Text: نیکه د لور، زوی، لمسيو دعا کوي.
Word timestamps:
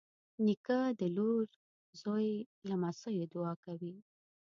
نیکه 0.45 0.79
د 0.99 1.01
لور، 1.15 1.45
زوی، 2.01 2.29
لمسيو 2.69 3.25
دعا 3.33 3.53
کوي. 3.65 3.93